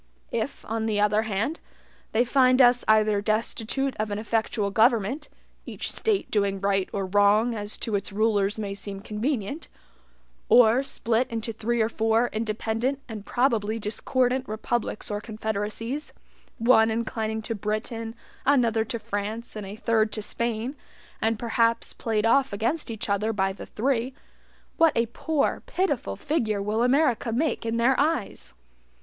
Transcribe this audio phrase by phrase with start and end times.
[0.31, 1.59] If, on the other hand,
[2.11, 5.29] they find us either destitute of an effectual government
[5.67, 9.67] (each State doing right or wrong, as to its rulers may seem convenient),
[10.49, 16.13] or split into three or four independent and probably discordant republics or confederacies,
[16.57, 20.75] one inclining to Britain, another to France, and a third to Spain,
[21.21, 24.15] and perhaps played off against each other by the three,
[24.77, 28.55] what a poor, pitiful figure will America make in their eyes!